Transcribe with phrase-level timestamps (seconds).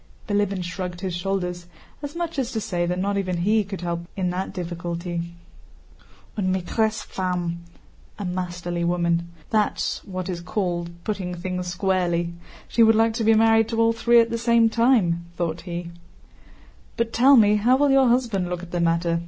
[0.27, 1.67] Bilíbin shrugged his shoulders,
[2.01, 5.35] as much as to say that not even he could help in that difficulty.
[6.35, 7.59] "Une maîtresse femme!
[9.29, 12.33] * That's what is called putting things squarely.
[12.67, 15.71] She would like to be married to all three at the same time," thought he.
[15.71, 16.97] * A masterly woman.
[16.97, 19.19] "But tell me, how will your husband look at the matter?"